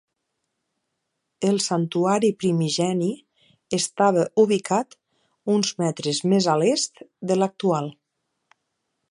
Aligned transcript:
El 1.49 1.59
Santuari 1.65 2.31
primigeni 2.43 3.09
estava 3.79 4.25
ubicat 4.45 4.99
uns 5.59 5.75
metres 5.85 6.25
més 6.33 6.51
a 6.57 6.61
l'est 6.65 7.05
de 7.33 7.39
l'actual. 7.43 7.95